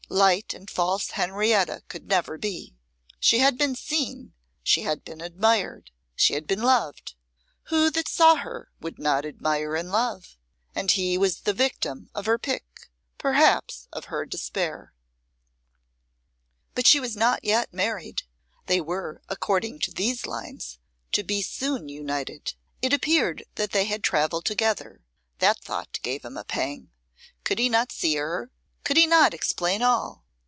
Light 0.09 0.53
and 0.53 0.69
false 0.69 1.11
Henrietta 1.11 1.83
could 1.87 2.09
never 2.09 2.37
be. 2.37 2.75
She 3.17 3.39
had 3.39 3.57
been 3.57 3.77
seen, 3.77 4.33
she 4.61 4.81
had 4.81 5.05
been 5.05 5.21
admired, 5.21 5.89
she 6.17 6.33
had 6.33 6.45
been 6.45 6.61
loved: 6.61 7.15
who 7.69 7.89
that 7.91 8.09
saw 8.09 8.35
her 8.35 8.69
would 8.81 8.99
not 8.99 9.25
admire 9.25 9.73
and 9.77 9.89
love? 9.89 10.37
and 10.75 10.91
he 10.91 11.17
was 11.17 11.39
the 11.39 11.53
victim 11.53 12.09
of 12.13 12.25
her 12.25 12.37
pique, 12.37 12.89
perhaps 13.17 13.87
of 13.93 14.05
her 14.11 14.25
despair. 14.25 14.93
But 16.75 16.85
she 16.85 16.99
was 16.99 17.15
not 17.15 17.45
yet 17.45 17.73
married. 17.73 18.23
They 18.65 18.81
were, 18.81 19.21
according 19.29 19.79
to 19.79 19.91
these 19.91 20.25
lines, 20.25 20.77
to 21.13 21.23
be 21.23 21.41
soon 21.41 21.87
united. 21.87 22.53
It 22.81 22.91
appeared 22.91 23.45
they 23.55 23.85
had 23.85 24.03
travelled 24.03 24.43
together; 24.43 25.05
that 25.39 25.59
thought 25.61 25.99
gave 26.03 26.25
him 26.25 26.35
a 26.35 26.43
pang. 26.43 26.89
Could 27.45 27.59
he 27.59 27.69
not 27.69 27.93
see 27.93 28.15
her? 28.17 28.51
Could 28.83 28.97
he 28.97 29.05
not 29.05 29.31
explain 29.35 29.83
all? 29.83 30.25